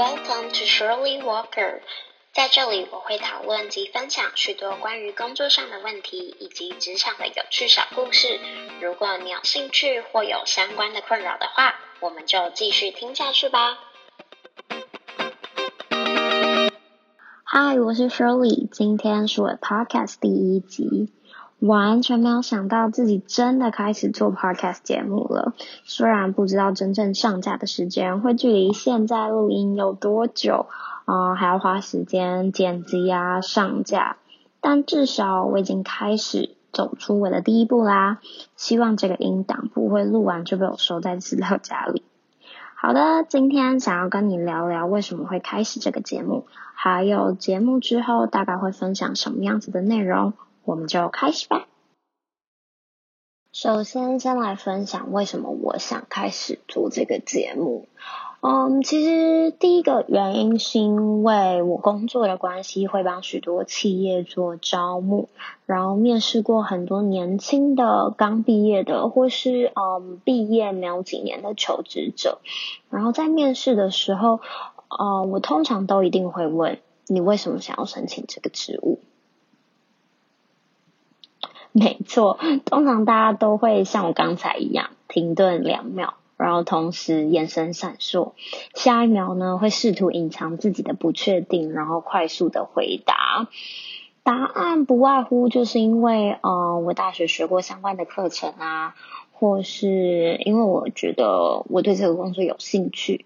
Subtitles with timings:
[0.00, 1.80] Welcome to Shirley Walker。
[2.32, 8.40] 在这里，我会讨论及分享许多关于工作上的问题，以及职场的有趣小故事。
[8.80, 13.76] 如果你有兴趣或有相关的困扰的话，我们就继续听下去吧。
[17.44, 21.12] Hi，我是 Shirley，今天是我的 Podcast 第一集。
[21.60, 25.52] 完全没有想到自己真的开始做 podcast 节目了，
[25.84, 30.66] 虽然不知道真正上架的时间会距离现在录音有多久，
[31.04, 34.16] 啊、还要花时间剪辑啊、上架，
[34.62, 38.20] 但至少我已经开始走出我的第一步啦。
[38.56, 42.02] 希望这个音档不会录完就被我收在资料夹里。
[42.74, 50.32] 好的，今天想要跟你聊聊为什么会开始这个节目，还有节目之后大概会分享什么样子的内容。
[50.70, 51.66] 我们就开始吧。
[53.52, 57.88] 首先，先来分享为什么我想开始做这个节目。
[58.40, 65.28] 嗯，其实第一个原因是因为我工作的关系，会帮许多企业做招募，
[65.66, 72.38] 然后面试过很多年轻的刚毕业的，或是嗯毕业没有几年的求职者。
[72.90, 74.38] 然后在面试的时候，
[74.88, 79.00] 呃，我通常都一定会问你为什么想要申请这个职务。
[81.72, 88.32] 没错，通常大家都会像我刚才一样停顿两秒，然后同时眼神闪烁，
[88.74, 93.48] 下一秒呢会试图隐藏自己的不确定，然后快速的回答。
[94.22, 98.94] 答案不外乎就是因为呃我大学学过相关的课程啊，
[99.32, 103.24] 或是因为我觉得我对这个工作有兴趣。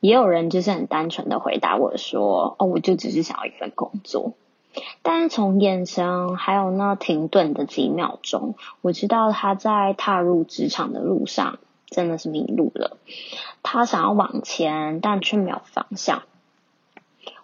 [0.00, 4.32] 也有人就是很单纯的回答我说，哦，我就只是想要一份工作。
[5.02, 12.96] 但是从眼神还有那停顿的几秒钟，我知道他在踏入职场的路上真的是迷路了。
[13.62, 16.22] 他想要往前，但却没有方向。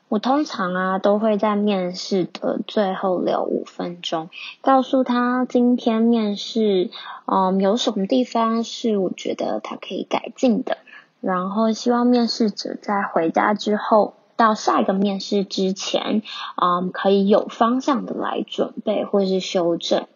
[0.09, 4.31] 我通常啊都会在面试的最后留五分钟，
[4.63, 6.91] 告诉他今天面试
[7.27, 10.79] 嗯有什么地方是我觉得他可以改进的，
[11.21, 14.15] 然后希望面试者在回家之后。
[14.39, 16.23] 到下一个面试之前，
[16.57, 20.07] 嗯，可以有方向的来准备或是修正。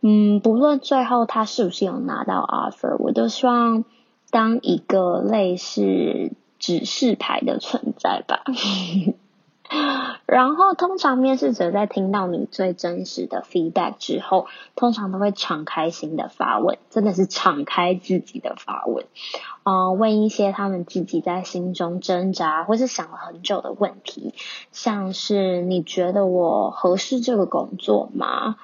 [0.00, 3.84] 嗯，不论最后他是不是有拿到 offer，我都希望
[4.30, 8.44] 当一个类似指示牌的存在吧。
[10.26, 19.06] 然后，通常面试者在听到你最真实的 feedback 之后，通常都会敞开心的发问，真的是敞开自己的发问，
[19.62, 24.34] 啊、问一些他们自己在心中挣扎或是想了很久的问题，
[24.72, 28.56] 像是你觉得我合适这个工作吗？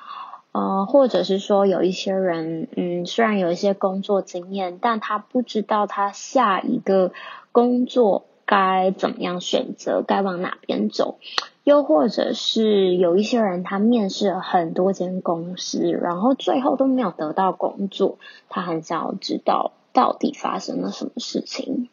[0.53, 7.13] 呃，或者是说有一些人，嗯，虽然有一些工作经验，但他不知道他下一个
[7.53, 8.25] 工作。
[8.47, 10.03] 该怎么样选择？
[10.03, 11.19] 该往哪边走？
[11.65, 18.19] 又或者是有一些人，他面试了很多间公司，然后最后都没有得到工作，
[18.49, 21.89] 他很想要知道到底发生了什么事情。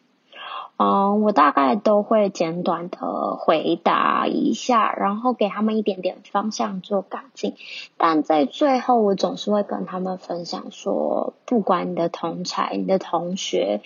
[0.76, 7.54] 嗯，我大概都会简短的回答一下，然后给他们一点点方向做改进。
[7.96, 13.82] 但在最后，我总是会跟他们分享说，不管你的同才、你的同学。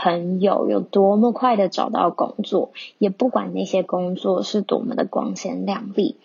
[0.00, 6.16] 朋友有多么快的找到工作，也不管那些工作是多么的光鲜亮丽，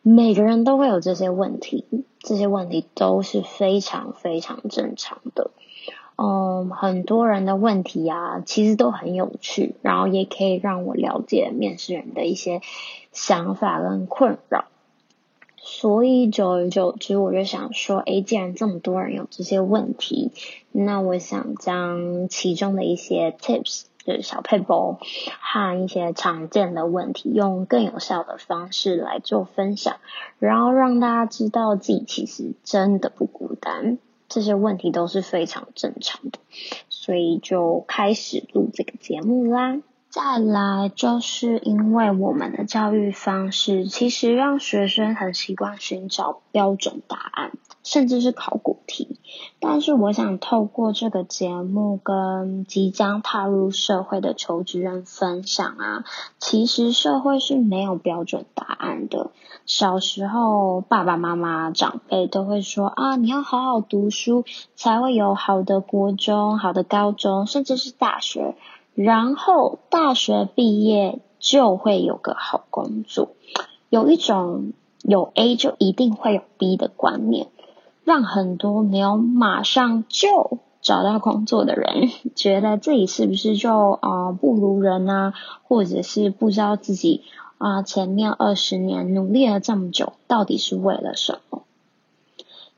[0.00, 1.84] 每个人都会有这些问题，
[2.18, 5.50] 这些问题都是非常非常正常的。
[6.16, 12.62] 嗯，很多人的问题啊，其实都很有趣，然后也可以让我了解面试人的一些
[13.12, 14.64] 想法跟困扰。
[15.66, 20.30] 所以久而久之，我就想说，诶，既然这么多人有这些问题，
[20.72, 24.98] 那我想将其中的一些 tips，就是小撇步
[25.40, 29.96] 和一些常见的问题，用更有效的方式来做分享，
[30.38, 33.96] 然后让大家知道自己其实真的不孤单，
[34.28, 36.38] 这些问题都是非常正常的，
[36.90, 39.80] 所以就开始录这个节目啦。
[40.14, 47.50] 再来就是因为我们的教育方式，其实让学生很习惯寻找标准答案，
[47.82, 49.18] 甚至是考古题。
[49.58, 56.04] 但是我想透过这个节目跟即将踏入社会的求职人分享啊，
[56.38, 59.32] 其实社会是没有标准答案的。
[59.66, 64.44] 小时候爸爸妈妈长辈都会说啊，你要好好读书，
[64.76, 68.54] 才会有好的国中、好的高中，甚至是大学。
[68.94, 73.30] 然后大学毕业就会有个好工作，
[73.90, 77.48] 有一种有 A 就一定会有 B 的观念，
[78.04, 87.22] 让很多没有马上就找到工作的人， 觉得自己是不是就啊、不如人啊，或者是不知道自己
[87.58, 91.63] 啊、前面二十年努力了这么久，到底是为了什么？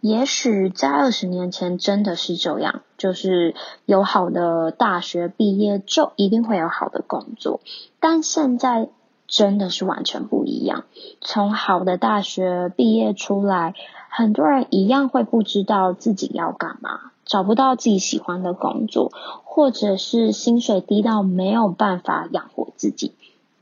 [0.00, 3.54] 也许在二十年前真的是这样，就是
[3.86, 7.60] 有好的大学毕业就一定会有好的工作，
[7.98, 8.88] 但现在
[9.26, 10.84] 真的是完全不一样。
[11.20, 13.74] 从好的大学毕业出来，
[14.08, 19.10] 很多人一样会不知道自己要干嘛，找不到自己喜欢的工作，
[19.44, 23.12] 或者是薪水低到没有办法养活自己，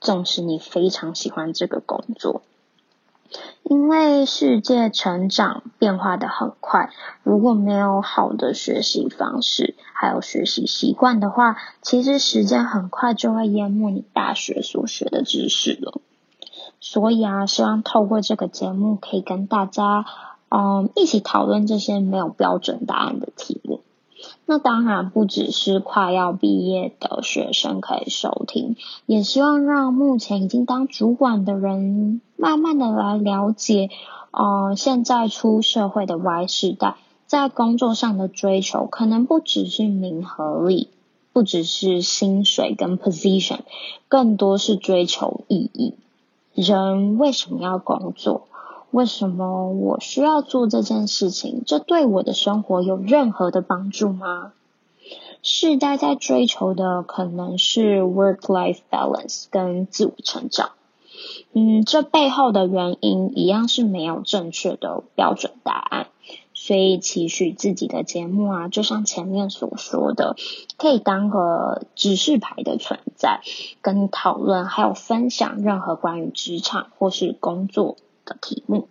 [0.01, 2.43] 纵使你非常喜欢这个工作。
[3.63, 6.91] 因为世界成长变化的很快，
[7.23, 16.01] 如果没有好的学习方式，还有学习习惯的话，其实时间很快就会淹没你大学所学的知识了。
[16.81, 20.05] 所以啊，希望透过这个节目，可以跟大家，
[20.51, 23.63] 嗯，一起讨论这些没有标准答案的题。
[24.47, 28.77] 那当然不只是快要毕业的学生可以收听，
[29.07, 33.89] 也希望让目前已经当主管的人慢慢的来了解，
[34.31, 36.97] 呃，现在出社会的 Y 世代
[37.27, 40.91] 在工作上的追求，可能不只是名和利，
[41.33, 43.61] 不只是薪水跟 position，
[44.09, 45.95] 更多是追求意义。
[46.53, 48.47] 人为什么要工作？
[48.95, 51.65] 为什么我需要做这件事情？
[51.67, 54.53] 这对我的生活有任何的帮助吗？
[55.43, 60.71] 世代在追求的可能是 work-life balance 跟自我成长。
[61.53, 66.07] 嗯，这背后的原因一样是没有正确的标准答案。
[66.53, 70.37] 所以期许自己的节目啊，就像前面所说的，
[70.79, 73.41] 可以当个指示牌的存在，
[73.83, 78.89] 跟你讨论还有分享任何关于职场或是工作的题目，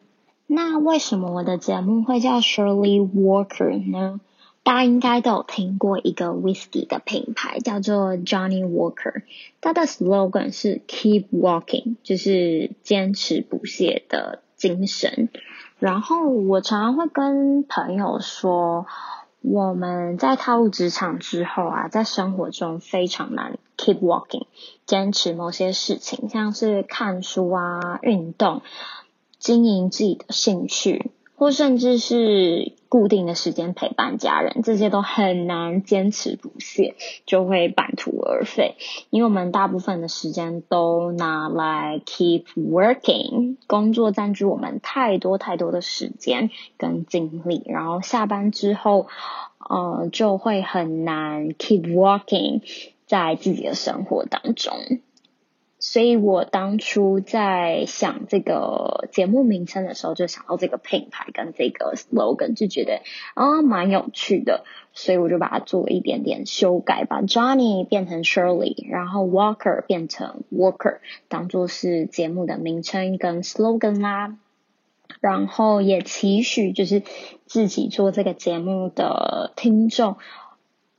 [0.47, 4.19] 那为什么我的节目会叫 Shirley Walker 呢？
[4.63, 9.23] 大家应该都有听过一个 whisky 的品牌叫做 Johnny Walker，
[9.59, 15.27] 它的 slogan 是 Keep Walking，就是坚持不懈的精神。
[15.79, 18.85] 然后我常常会跟朋友说，
[19.41, 24.45] 我们在踏入职场之后啊，在生活中非常难 keep walking，
[24.85, 28.61] 坚持某些事情，像是看书啊、运动。
[29.43, 36.95] 经营自己的兴趣，或甚至是固定的时间陪伴家人，这些都很难坚持不懈，
[37.25, 38.75] 就会半途而废。
[39.09, 49.07] 因为我们大部分的时间都拿来 keep working，工作占据我们太多太多的时间跟精力，然后下班之后，
[49.69, 52.61] 呃，就会很难 keep walking
[53.07, 54.73] 在自己的生活当中。
[55.93, 63.01] 所以我当初在想这个节目名称的时候，就想到这个品牌跟这个 slogan，就觉得
[63.35, 70.97] 啊蛮有趣的，所以我就把它做了一点点修改，把 Johnny 变成 Shirley，然后 Walker 变成 Walker，
[71.27, 74.35] 当做是节目的名称跟 slogan 啦。
[75.21, 77.03] 然后也期许就是
[77.45, 80.17] 自己做这个节目的听众。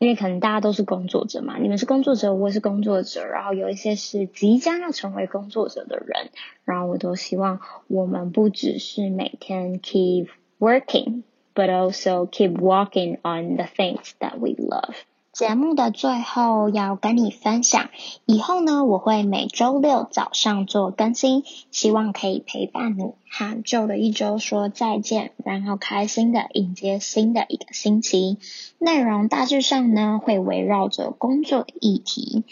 [0.04, 6.28] 因为可能大家都是工作者嘛，你们是工作者，我也是工作者，然后有一些是即将要成为工作者的人，
[6.66, 10.28] 然后我都希望我们不只是每天 keep
[10.58, 14.94] working，but also keep walking on the things that we love。
[15.34, 17.90] 节目的最后要跟你分享，
[18.24, 28.38] 以后呢，我会每周六早上做更新，希望可以陪伴你和旧的一周说再见，然后开心的迎接新的一个星期。
[28.78, 32.44] 内容大致上呢，会围绕着工作议题，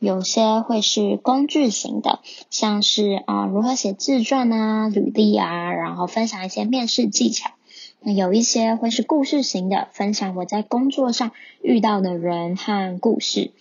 [0.00, 2.18] 有些会是工具型的，
[2.50, 7.50] 像是啊、如何写自传啊、履历啊，然后分享一些面试技巧。
[8.12, 11.32] 有一些会是故事型的，分享我在工作上
[11.62, 13.52] 遇到的人和故事；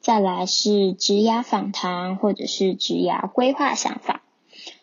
[0.00, 4.22] 再来是职涯访谈或者是职涯规划想法；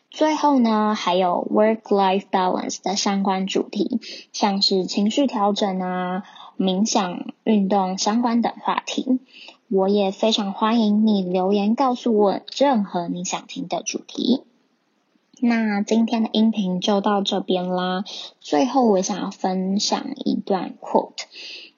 [0.09, 3.99] 最后呢，还有 work-life balance 的相关主题，
[4.31, 6.23] 像是情绪调整啊、
[6.57, 9.19] 冥想、运动相关等话题。
[9.67, 14.43] 我也非常欢迎你留言告诉我任何你想听的主题。
[15.41, 18.03] 那今天的音频就到这边啦。
[18.41, 21.23] 最后，我想要分享一段 quote，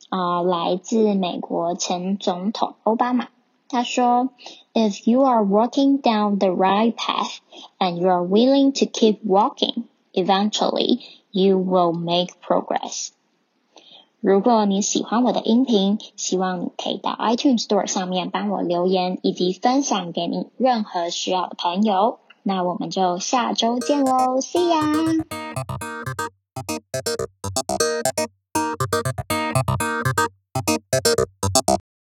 [0.10, 3.28] 啊、呃，来自美国前总统奥巴马。
[3.70, 4.30] 他说
[4.74, 7.38] ：“If you are walking down the right path
[7.78, 11.00] and you are willing to keep walking, eventually
[11.30, 13.10] you will make progress.”
[14.20, 22.18] 如果你喜欢我的音频，希望你可以到 iTunes Store 上面帮我留言，以及分享给你任何需要的朋友。
[22.44, 25.22] 那我们就下周见喽，See ya！